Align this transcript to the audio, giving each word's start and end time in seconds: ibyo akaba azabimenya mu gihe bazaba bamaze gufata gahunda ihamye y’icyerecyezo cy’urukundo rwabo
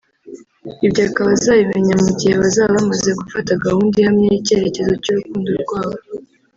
ibyo 0.85 1.01
akaba 1.09 1.29
azabimenya 1.37 1.93
mu 2.03 2.09
gihe 2.17 2.33
bazaba 2.41 2.73
bamaze 2.77 3.09
gufata 3.21 3.51
gahunda 3.65 3.95
ihamye 3.97 4.25
y’icyerecyezo 4.29 4.93
cy’urukundo 5.03 5.49
rwabo 5.63 5.97